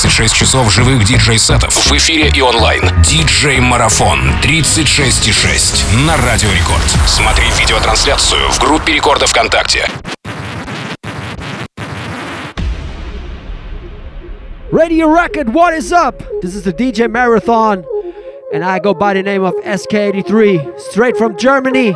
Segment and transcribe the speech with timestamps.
[0.00, 2.80] 36 часов живых диджей-сетов в эфире и онлайн.
[3.02, 6.84] Диджей-марафон 36,6 на Радио Рекорд.
[7.08, 9.88] Смотри видеотрансляцию в группе Рекорда ВКонтакте.
[14.70, 16.22] Radio Record, what is up?
[16.42, 17.84] This is the DJ Marathon,
[18.52, 21.92] and I go by the name of SK83, straight from Germany.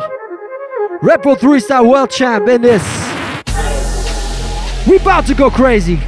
[1.01, 2.83] Repro 3 Star World Champ in this.
[4.85, 5.99] We about to go crazy.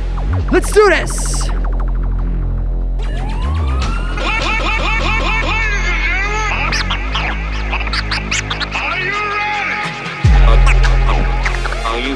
[0.52, 1.55] Let's do this.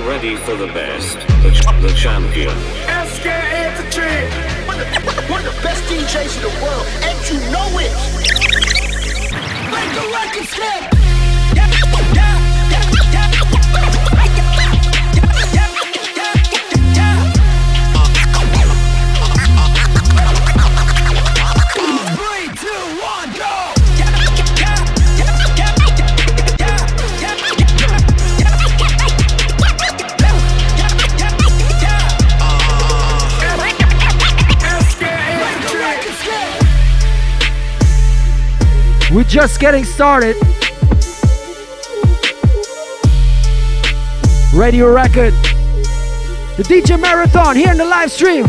[0.09, 1.19] Ready for the best?
[1.43, 2.49] The, ch- the champion.
[3.13, 3.27] SK
[3.61, 4.17] Infantry,
[4.65, 4.79] one
[5.29, 7.93] one of the best DJs in the world, and you know it.
[9.69, 10.81] Make the record skip.
[11.53, 11.69] Yeah,
[12.15, 12.38] yeah,
[39.11, 40.35] We're just getting started.
[44.53, 45.33] Radio Record.
[46.57, 48.45] The DJ Marathon here in the live stream.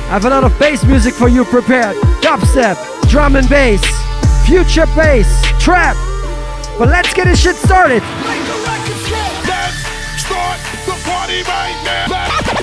[0.00, 1.94] I have a lot of bass music for you prepared.
[2.22, 2.78] Dubstep,
[3.10, 3.84] drum and bass,
[4.46, 5.28] future bass,
[5.62, 5.94] trap.
[6.78, 8.02] But let's get this shit started.
[11.04, 12.06] Party right now.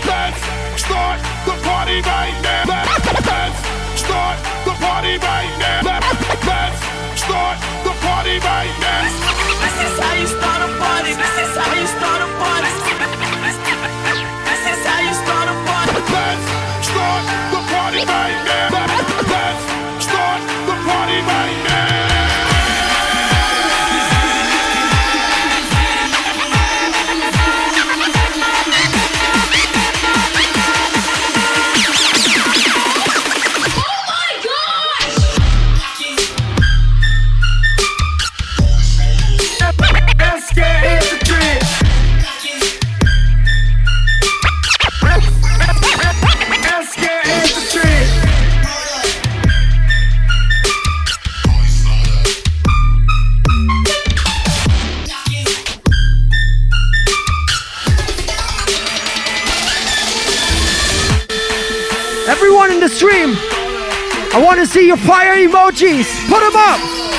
[0.05, 3.30] Let's start the party right now.
[5.19, 5.81] Party right now.
[5.83, 9.03] Let's, start the party right now.
[9.61, 11.13] This is how you start a party.
[11.13, 12.00] This is how you start
[64.71, 66.07] see your fire emojis.
[66.29, 67.10] Put them up.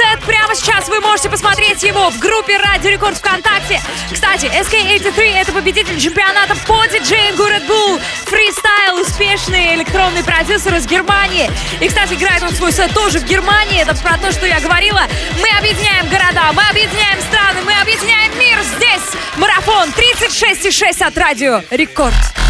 [0.00, 0.20] Сет.
[0.24, 3.80] Прямо сейчас вы можете посмотреть его в группе Радио Рекорд ВКонтакте.
[4.10, 11.50] Кстати, SK83 это победитель чемпионата по диджеингу Red Bull Freestyle, успешный электронный продюсер из Германии.
[11.80, 13.82] И, кстати, играет он свой сет тоже в Германии.
[13.82, 15.02] Это про то, что я говорила.
[15.40, 19.20] Мы объединяем города, мы объединяем страны, мы объединяем мир здесь.
[19.36, 22.49] Марафон 36,6 от Радио Рекорд.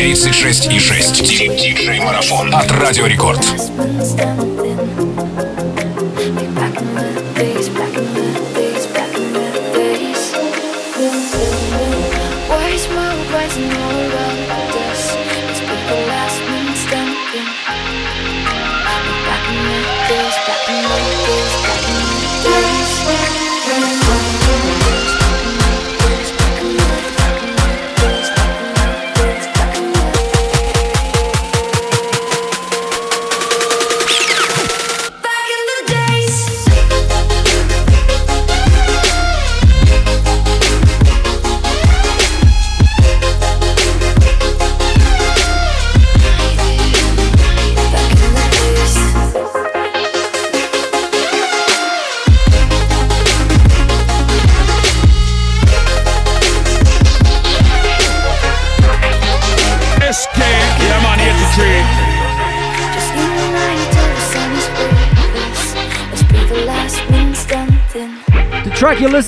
[0.00, 1.56] 36,6.
[1.58, 3.44] Диджей-марафон от Радио Рекорд.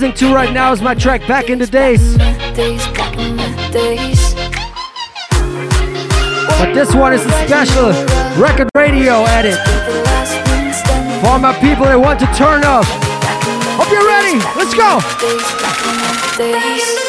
[0.03, 2.19] listening to right now is my track Back in the Days.
[6.59, 7.93] But this one is a special
[8.43, 9.61] record radio edit
[11.23, 12.85] for my people that want to turn up.
[13.79, 14.41] Hope you're ready.
[14.57, 14.75] Let's
[16.99, 17.02] go.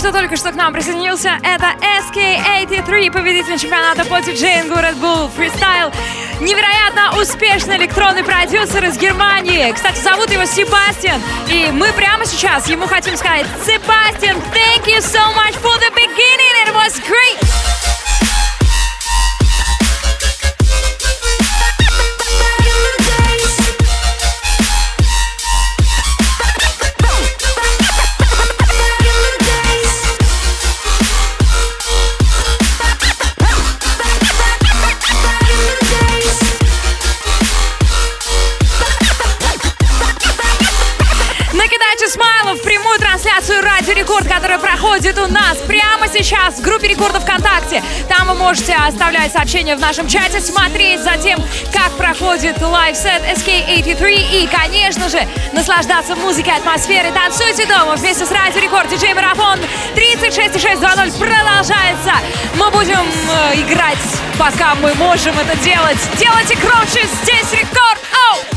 [0.00, 1.74] кто только что к нам присоединился, это
[2.08, 5.92] SK83, победитель чемпионата по диджеингу Red Bull Freestyle.
[6.40, 9.70] Невероятно успешный электронный продюсер из Германии.
[9.72, 11.20] Кстати, зовут его Себастьян.
[11.48, 16.66] И мы прямо сейчас ему хотим сказать, Себастьян, thank you so much for the beginning,
[16.66, 17.39] it was great.
[45.24, 47.82] У нас прямо сейчас в группе рекордов ВКонтакте.
[48.08, 54.42] Там вы можете оставлять сообщения в нашем чате, смотреть за тем, как проходит лайфсет SK83
[54.42, 57.12] и, конечно же, наслаждаться музыкой, атмосферой.
[57.12, 59.58] Танцуйте дома вместе с Радио Рекорд, диджей Марафон
[59.94, 62.12] 36.620 продолжается.
[62.56, 63.98] Мы будем э, играть,
[64.38, 65.98] пока мы можем это делать.
[66.18, 68.00] Делайте громче, здесь рекорд!
[68.12, 68.49] Оу!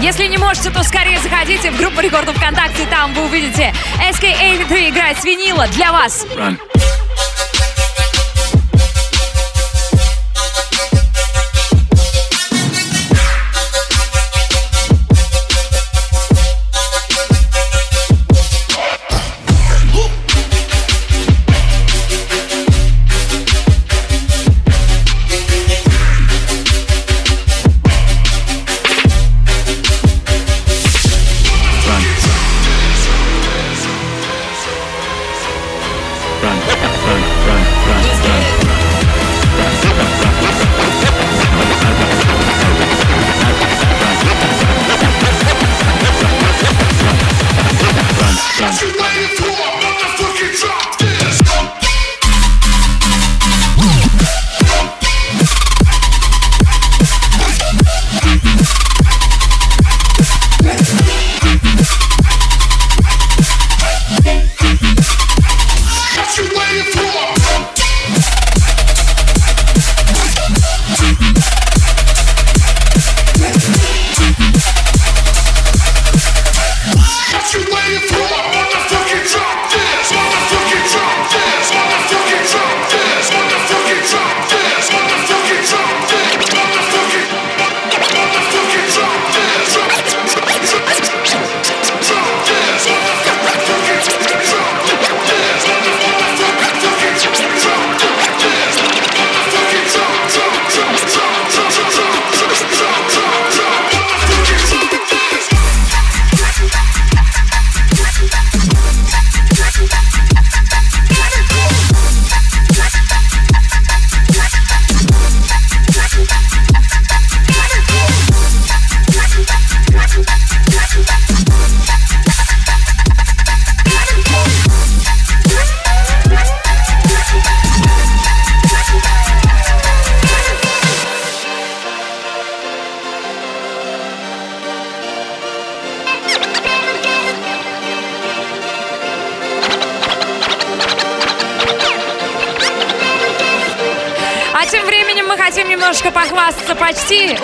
[0.00, 3.72] Если не можете, то скорее заходите в группу рекордов ВКонтакте, там вы увидите
[4.10, 6.26] SK83 играет с винила для вас.
[6.36, 6.77] Run.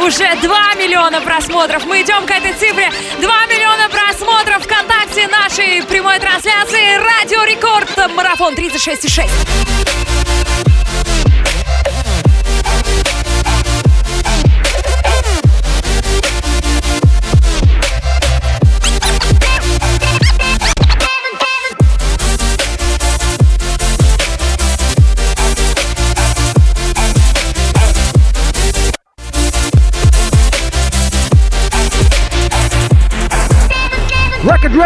[0.04, 1.86] Уже 2 миллиона просмотров.
[1.86, 2.90] Мы идем к этой цифре.
[3.20, 6.96] 2 миллиона просмотров ВКонтакте нашей прямой трансляции.
[6.96, 7.90] Радио Рекорд.
[8.14, 10.23] Марафон 36,6.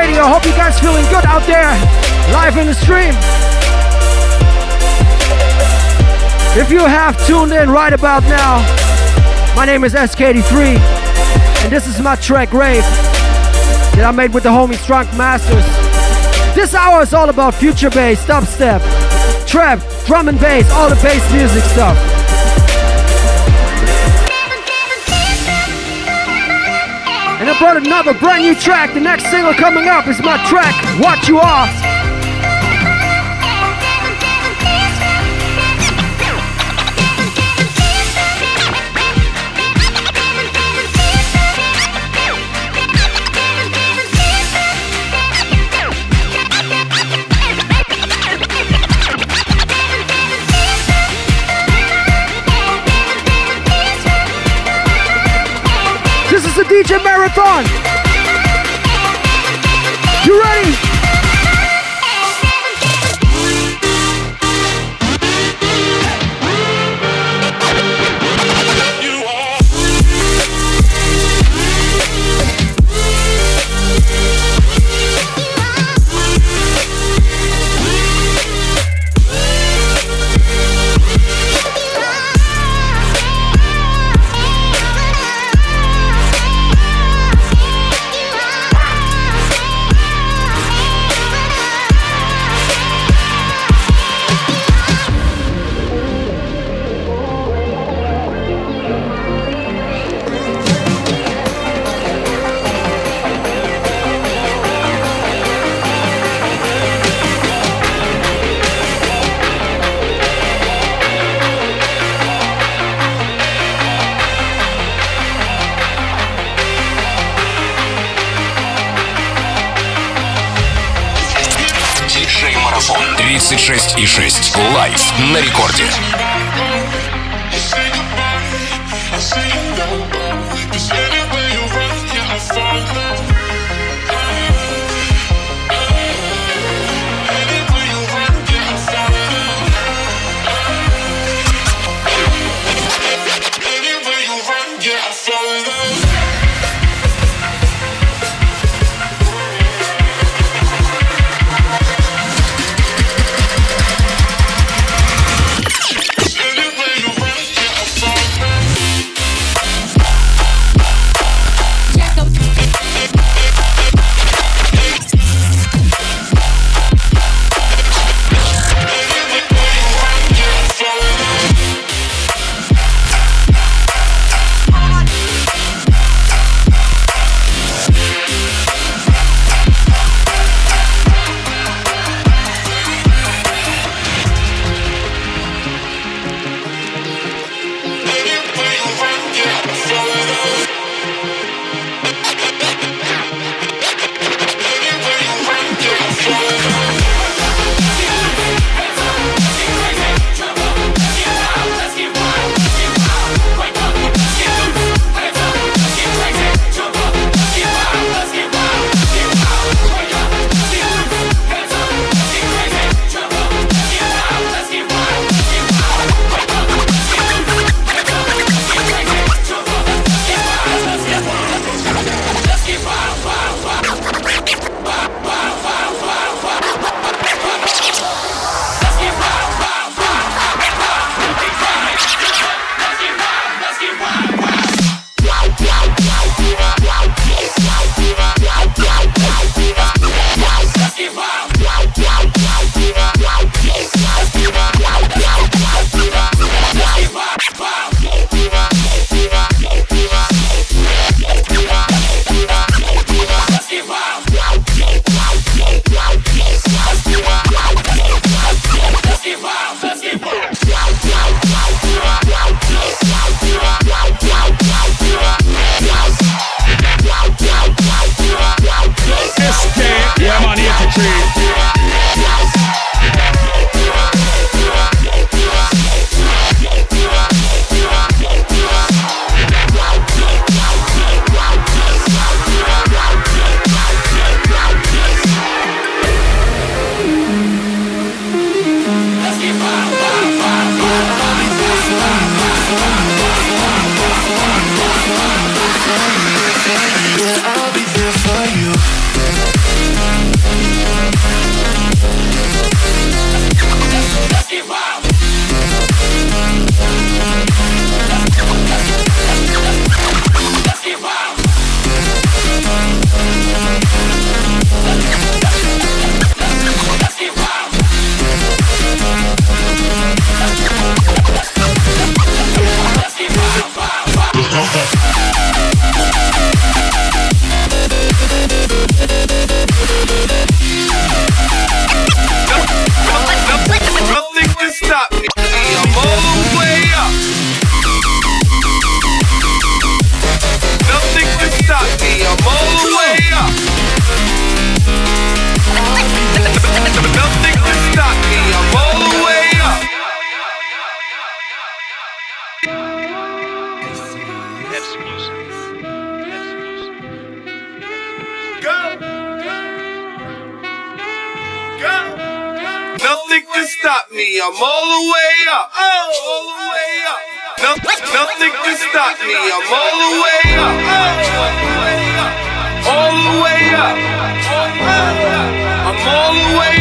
[0.09, 0.25] Radio.
[0.25, 1.69] Hope you guys feeling good out there,
[2.33, 3.13] live in the stream.
[6.57, 8.65] If you have tuned in right about now,
[9.55, 10.79] my name is Eskei83,
[11.63, 12.83] and this is my track Rave
[13.97, 15.67] that I made with the homie Strunk Masters.
[16.55, 18.81] This hour is all about future bass, dubstep,
[19.47, 21.99] trap, drum and bass, all the bass music stuff.
[27.59, 28.95] Brought another brand new track.
[28.95, 31.88] The next single coming up is my track, What You Are.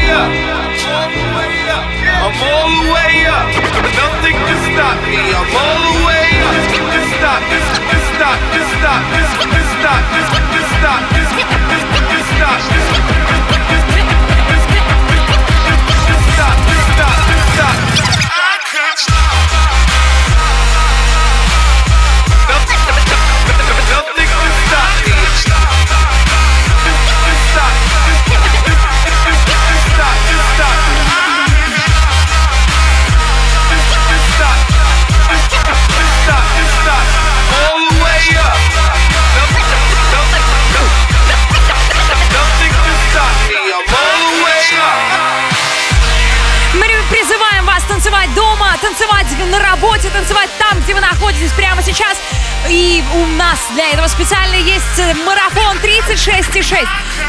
[0.10, 0.32] Up.
[2.18, 3.48] I'm all the way up.
[3.96, 5.22] Nothing can stop me.
[5.36, 6.54] I'm all the way up.
[6.94, 7.42] Just stop.
[7.52, 7.68] Just,
[8.16, 8.38] stop.
[8.54, 9.02] Just stop.
[9.16, 9.52] Just, stop.
[9.52, 10.02] Just, stop.
[10.16, 11.02] Just, just, stop.
[11.16, 12.58] Just, stop.
[16.98, 17.18] Stop.
[17.54, 17.76] Stop.
[18.32, 19.47] I can't stop.
[49.98, 52.18] Работе, танцевать там, где вы находитесь прямо сейчас.
[52.70, 56.86] И у нас для этого специально есть э, марафон 36,6.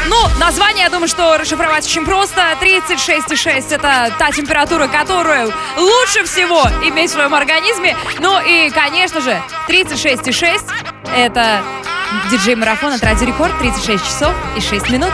[0.07, 2.41] Ну, название, я думаю, что расшифровать очень просто.
[2.61, 7.95] 36,6 это та температура, которую лучше всего иметь в своем организме.
[8.19, 10.61] Ну и, конечно же, 36,6
[11.15, 11.61] это
[12.29, 13.57] диджей-марафон от Радио Рекорд.
[13.59, 15.11] 36 часов и 6 минут.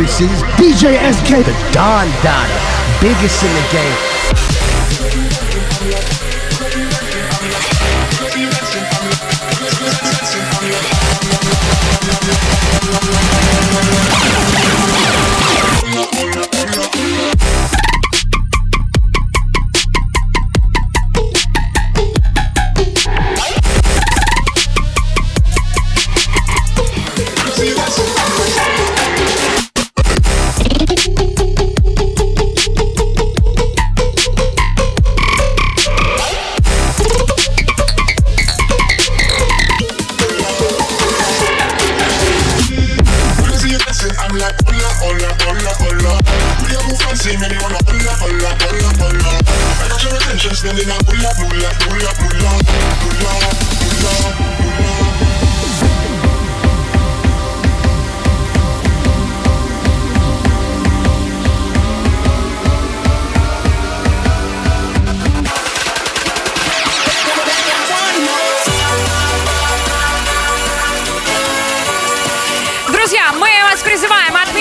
[0.00, 0.42] This is?
[0.56, 2.58] DJ SK, the Don Dada,
[3.02, 4.09] biggest in the game.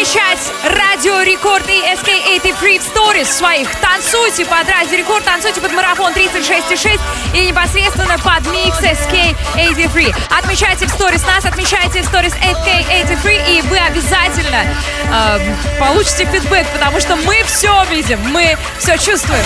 [0.10, 3.70] Отмечать Радио Рекорд и SK83 в сторис своих.
[3.76, 7.00] Танцуйте под Радио Рекорд, танцуйте под марафон 36,6
[7.34, 10.16] и непосредственно под микс SK83.
[10.36, 14.66] Отмечайте в сторис нас, отмечайте в сторис SK83 и вы обязательно
[15.12, 19.46] э, получите фидбэк, потому что мы все видим, мы все чувствуем.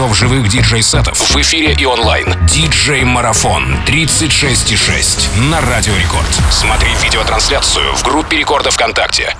[0.00, 2.34] Часов живых диджей-сетов в эфире и онлайн.
[2.46, 6.26] Диджей-марафон 36,6 на Радио Рекорд.
[6.50, 9.36] Смотри видеотрансляцию в группе Рекорда ВКонтакте.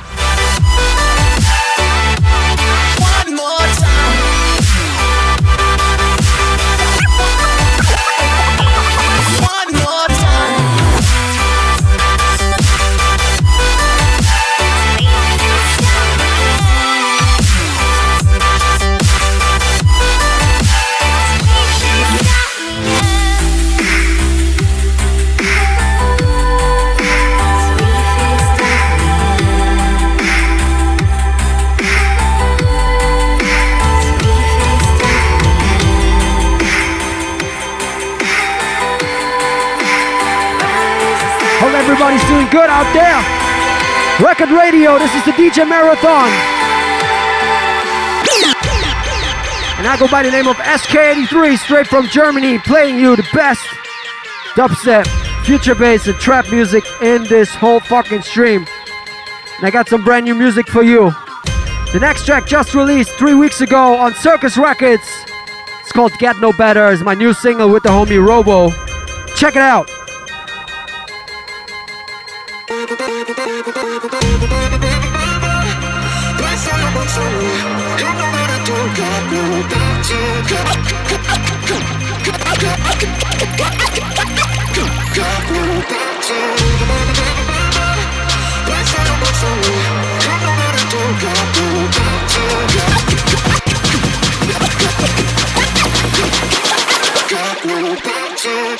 [42.51, 44.27] Good out there.
[44.27, 46.29] Record Radio, this is the DJ Marathon.
[49.79, 53.65] And I go by the name of Eskei83, straight from Germany, playing you the best
[54.57, 55.07] dubstep,
[55.47, 58.67] future bass, and trap music in this whole fucking stream.
[59.59, 61.13] And I got some brand new music for you.
[61.93, 65.09] The next track just released three weeks ago on Circus Records.
[65.83, 66.91] It's called Get No Better.
[66.91, 68.71] It's my new single with the homie Robo.
[69.37, 69.89] Check it out.
[73.99, 74.47] Party
[98.03, 98.80] back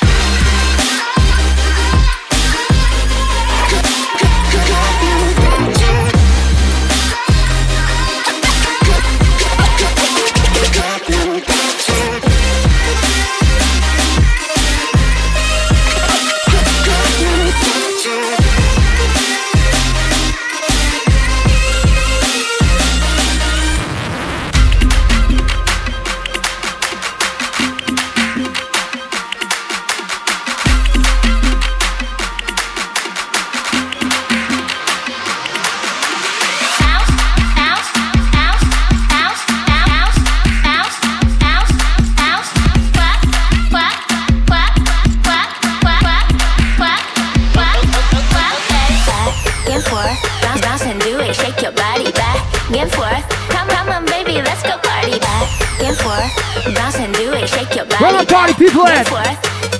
[58.61, 59.09] people and at?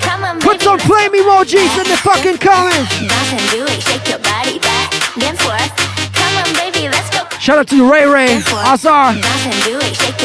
[0.02, 2.90] Come on, Put some flame emojis in the fucking comments.
[3.06, 3.78] bounce do it.
[3.86, 4.90] Shake your body back
[5.22, 5.70] and forth.
[6.18, 7.22] Come on, baby, let's go.
[7.38, 8.42] Shout out to Ray Ray.
[8.42, 9.14] Azar.
[9.14, 9.94] Bounce and do it.
[9.94, 10.22] Shake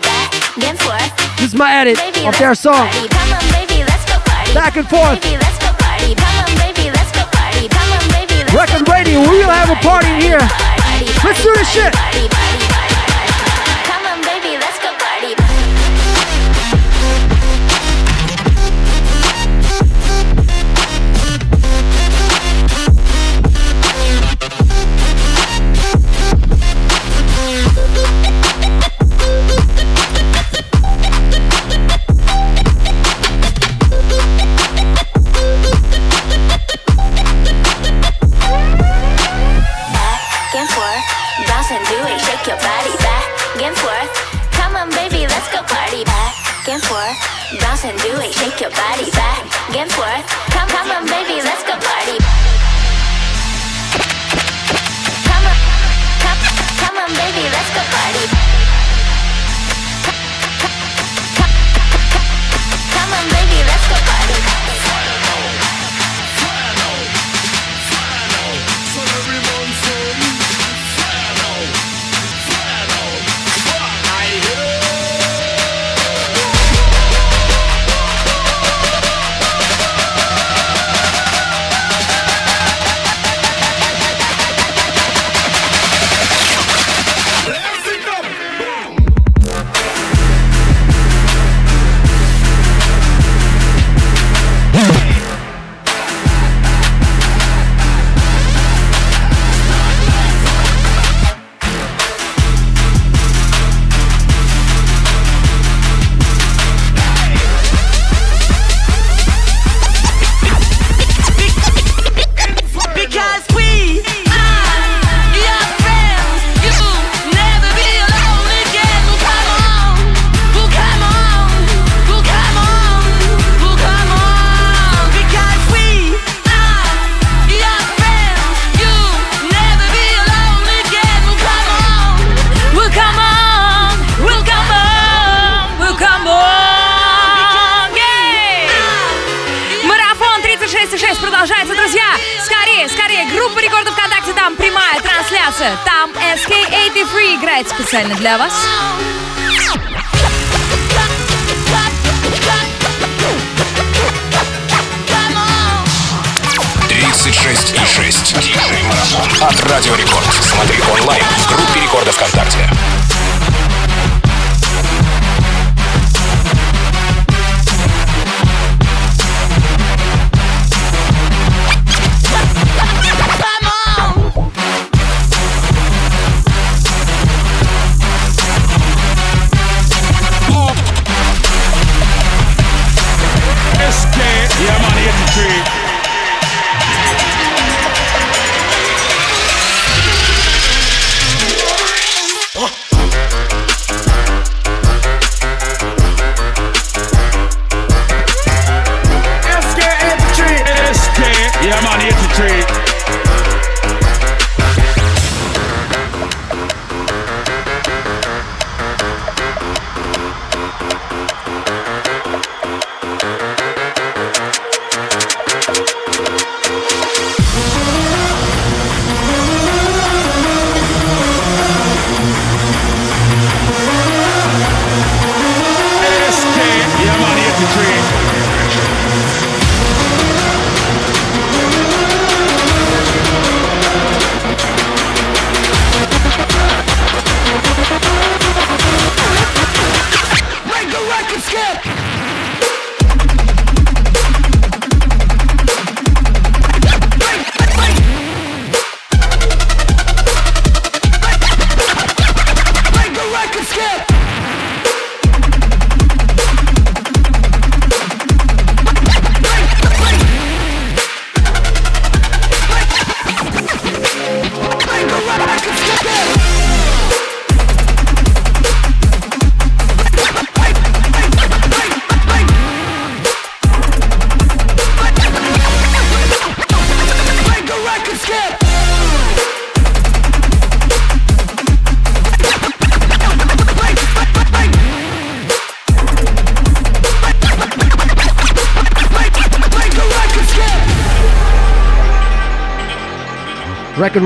[0.00, 1.12] back and forth.
[1.36, 2.88] This is my edit of their song.
[2.88, 3.08] party.
[3.12, 4.54] Come on, baby, let's go party.
[4.54, 5.20] Back and forth.
[5.20, 6.14] Baby, let's go party.
[6.16, 7.68] Come on, baby, let's go party.
[7.68, 8.88] Come on, baby, let's go
[9.28, 10.44] we will have a party in here.
[11.24, 11.92] Let's do this shit.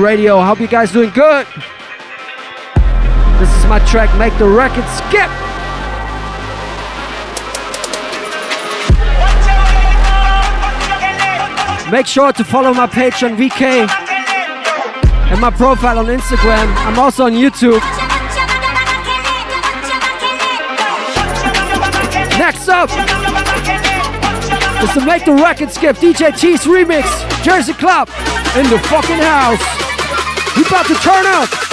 [0.03, 1.47] Radio, hope you guys doing good.
[3.39, 5.29] This is my track, Make the Record Skip.
[11.89, 13.87] Make sure to follow my page on VK
[15.31, 16.67] and my profile on Instagram.
[16.85, 17.79] I'm also on YouTube.
[22.37, 22.89] Next up
[24.83, 27.05] is to Make the Record Skip DJ T's remix,
[27.41, 28.09] Jersey Club
[28.57, 29.82] in the fucking house.
[30.55, 31.72] We about to turn up.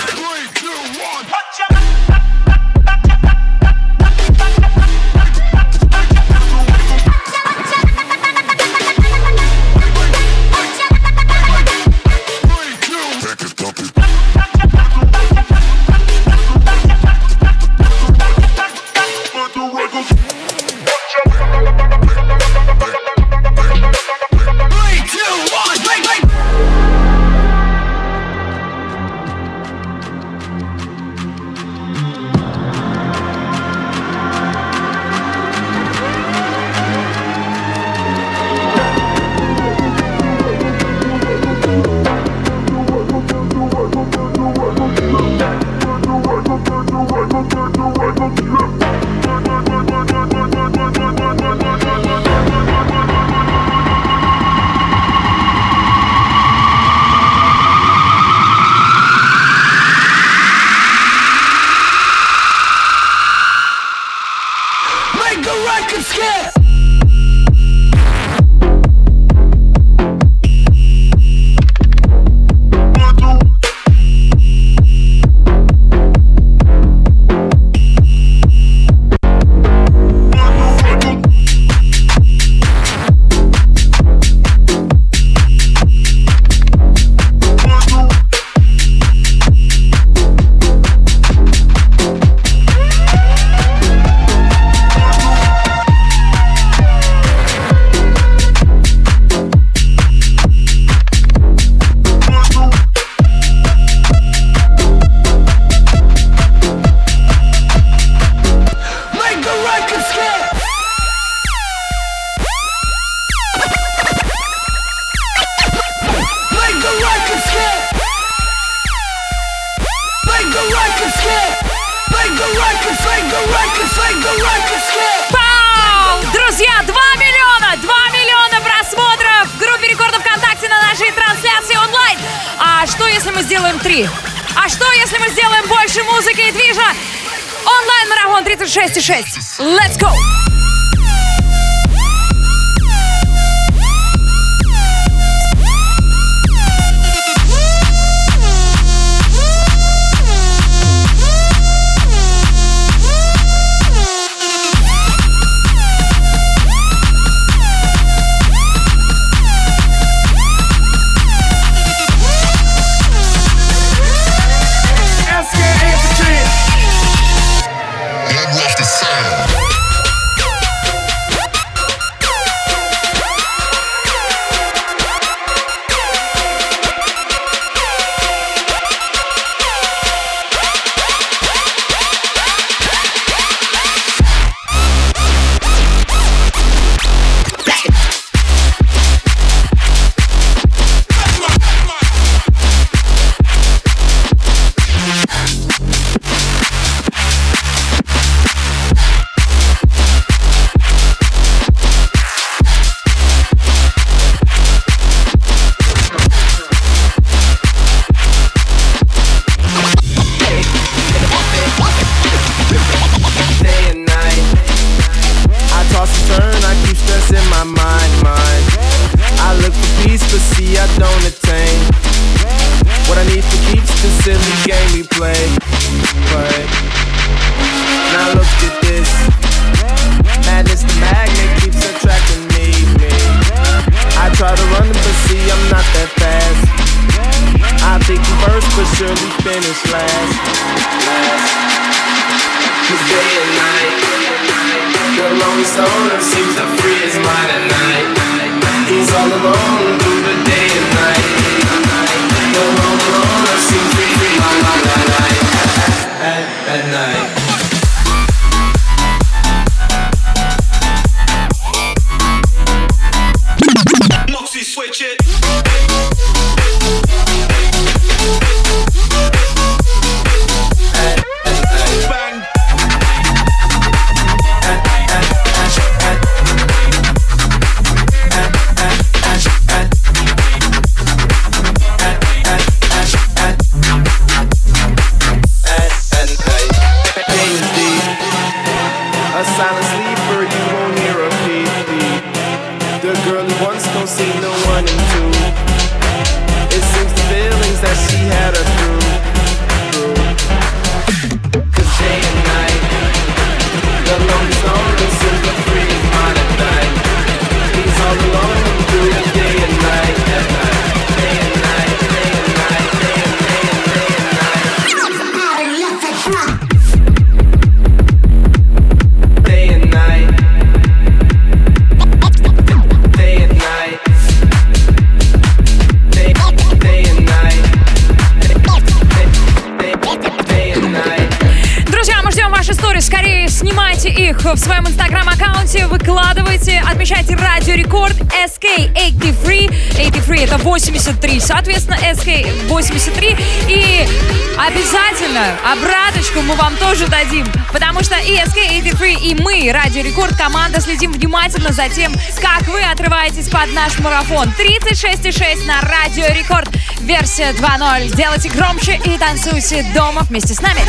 [345.73, 351.12] Обраточку мы вам тоже дадим, потому что и SK83, и мы, Радио Рекорд, команда, следим
[351.12, 354.53] внимательно за тем, как вы отрываетесь под наш марафон.
[354.59, 356.68] 36,6 на Радио Рекорд,
[357.01, 358.14] версия 2.0.
[358.16, 360.81] Делайте громче и танцуйте дома вместе с нами.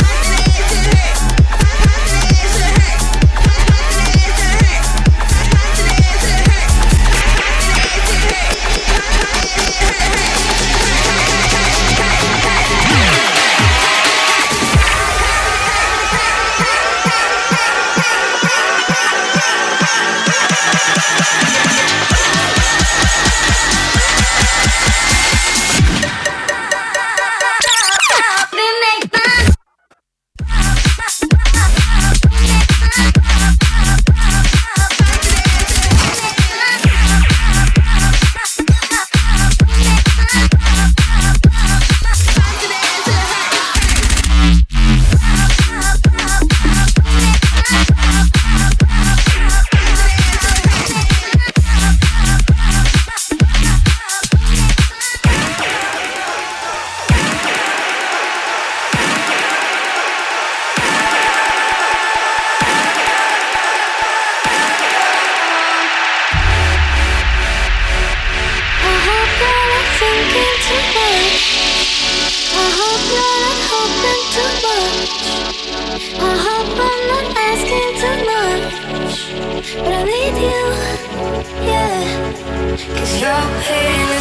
[83.22, 84.21] your hands.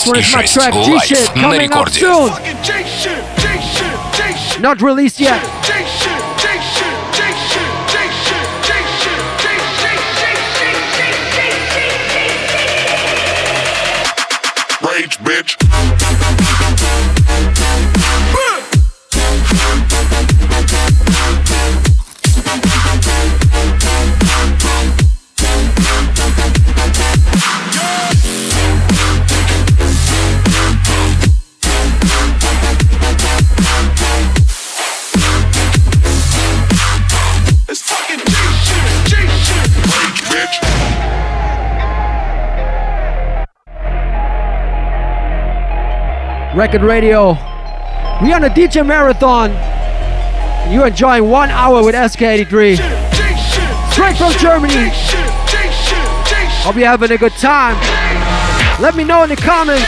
[0.00, 2.30] 6 my track G-Shit coming up soon.
[4.62, 5.69] Not released yet.
[46.60, 47.30] Record Radio.
[48.22, 49.50] We on a DJ marathon.
[50.70, 52.76] You're enjoying one hour with Eskei83.
[53.90, 54.90] Straight from Germany.
[56.60, 57.76] Hope you're having a good time.
[58.78, 59.86] Let me know in the comments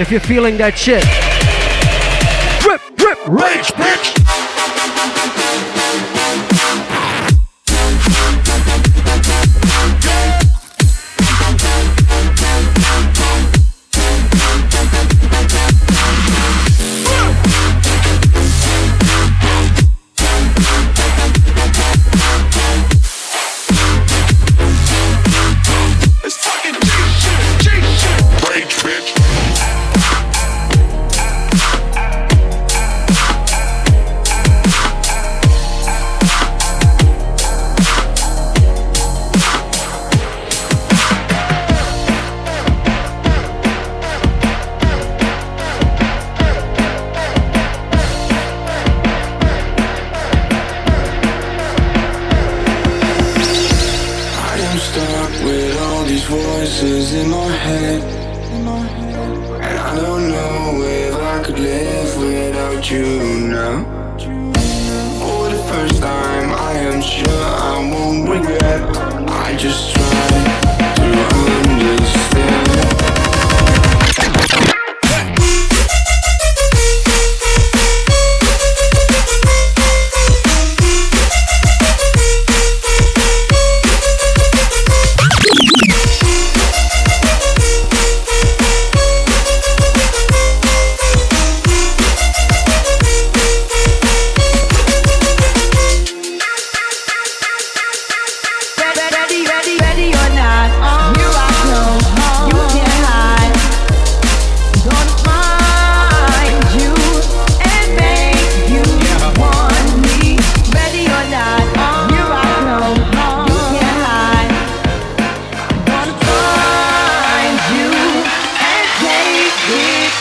[0.00, 1.04] if you're feeling that shit.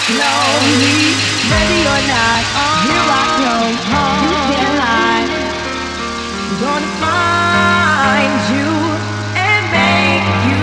[0.09, 1.13] lonely.
[1.51, 2.43] Ready or not,
[2.85, 3.23] here I
[3.89, 4.23] come.
[4.23, 5.29] You can't hide.
[6.61, 8.69] Gonna find you
[9.35, 10.60] and make you.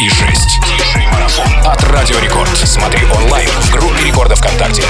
[0.00, 0.60] и 6.
[0.66, 2.56] Диджей-марафон от Радио Рекорд.
[2.56, 4.82] Смотри онлайн в группе Рекорда ВКонтакте.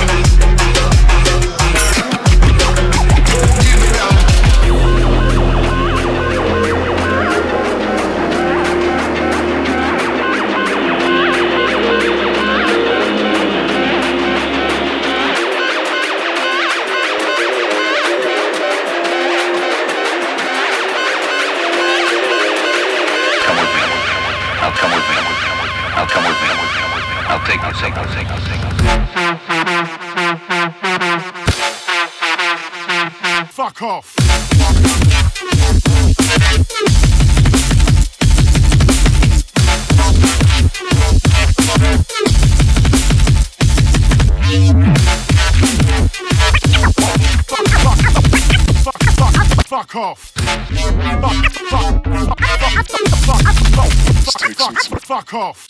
[55.31, 55.70] Fuck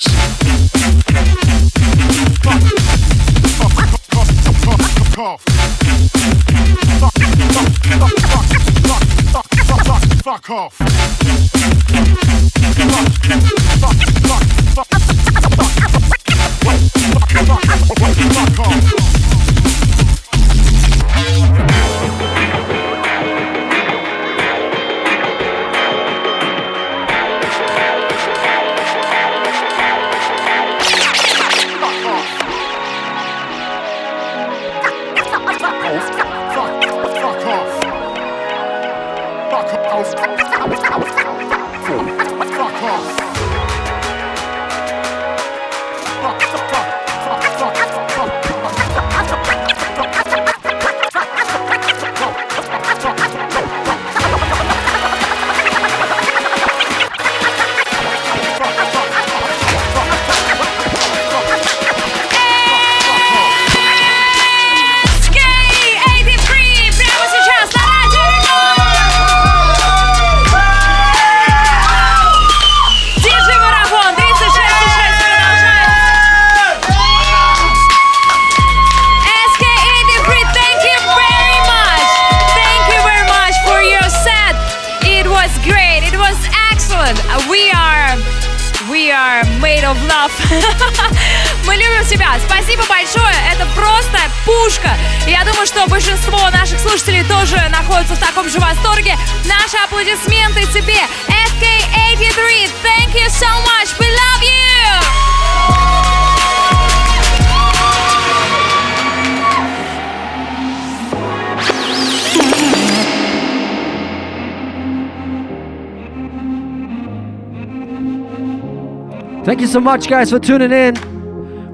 [119.71, 120.97] so much, guys, for tuning in.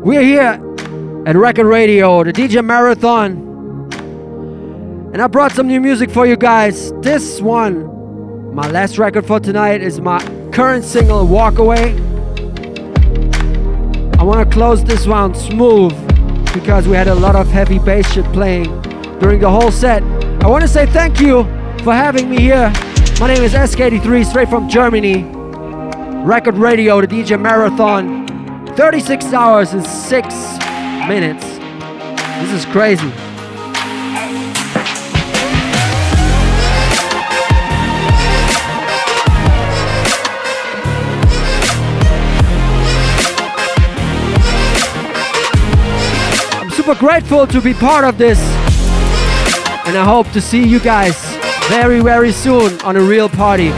[0.03, 0.61] We're here
[1.27, 3.91] at Record Radio, the DJ Marathon.
[5.15, 6.93] And I brought some new music for you guys.
[7.01, 10.21] This one, my last record for tonight, is my
[10.53, 11.95] current single, Walk Away.
[14.19, 15.95] I want to close this round smooth
[16.53, 18.65] because we had a lot of heavy bass shit playing
[19.21, 20.03] during the whole set.
[20.43, 21.45] I want to say thank you
[21.83, 22.71] for having me here.
[23.19, 25.36] My name is Eskei83, straight from Germany.
[26.27, 28.27] Record Radio, the DJ Marathon.
[28.75, 30.35] 36 hours and 6
[31.07, 31.45] minutes.
[32.41, 33.13] This is crazy.
[46.59, 48.41] I'm super grateful to be part of this.
[49.87, 51.17] And I hope to see you guys
[51.69, 53.73] very, very soon on a real party.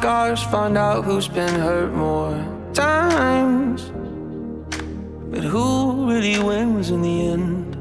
[0.00, 2.34] Scars, find out who's been hurt more
[2.72, 3.92] times.
[5.30, 7.76] But who really wins in the end?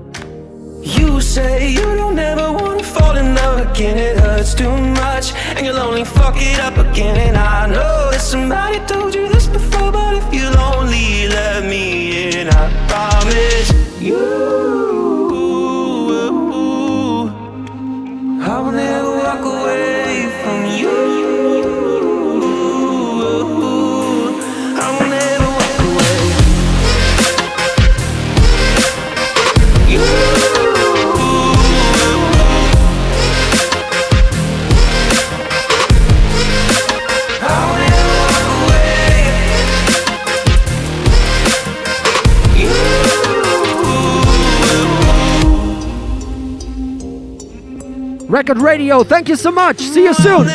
[0.84, 5.66] You say you don't ever wanna fall in love again, it hurts too much, and
[5.66, 7.16] you'll only fuck it up again.
[7.28, 11.86] And I know that somebody told you this before, but if you'll only let me
[12.32, 13.70] in, I promise
[14.08, 14.50] you.
[18.52, 19.99] I will never walk away
[48.30, 49.80] Record Radio, thank you so much.
[49.80, 50.48] See you soon.